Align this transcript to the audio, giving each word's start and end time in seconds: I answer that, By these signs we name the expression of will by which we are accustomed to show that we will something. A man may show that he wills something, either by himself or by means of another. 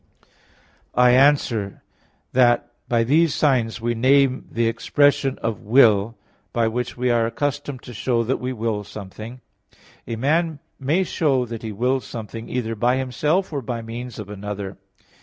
I 0.95 1.11
answer 1.11 1.83
that, 2.33 2.71
By 2.89 3.03
these 3.03 3.35
signs 3.35 3.79
we 3.79 3.93
name 3.93 4.47
the 4.51 4.67
expression 4.67 5.37
of 5.43 5.59
will 5.61 6.17
by 6.51 6.67
which 6.69 6.97
we 6.97 7.11
are 7.11 7.27
accustomed 7.27 7.83
to 7.83 7.93
show 7.93 8.23
that 8.23 8.37
we 8.39 8.51
will 8.51 8.83
something. 8.83 9.41
A 10.07 10.15
man 10.15 10.57
may 10.79 11.03
show 11.03 11.45
that 11.45 11.61
he 11.61 11.71
wills 11.71 12.07
something, 12.07 12.49
either 12.49 12.73
by 12.73 12.97
himself 12.97 13.53
or 13.53 13.61
by 13.61 13.83
means 13.83 14.17
of 14.17 14.27
another. 14.27 14.79